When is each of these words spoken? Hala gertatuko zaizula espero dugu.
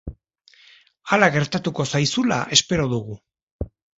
Hala 1.11 1.27
gertatuko 1.35 1.85
zaizula 1.97 2.39
espero 2.57 2.87
dugu. 2.97 3.21